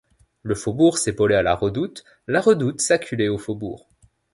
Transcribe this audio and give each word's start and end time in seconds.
Le 0.41 0.55
faubourg 0.55 0.97
s’épaulait 0.97 1.35
à 1.35 1.43
la 1.43 1.53
redoute, 1.53 2.03
la 2.25 2.41
redoute 2.41 2.81
s’acculait 2.81 3.27
au 3.29 3.37
faubourg. 3.37 3.87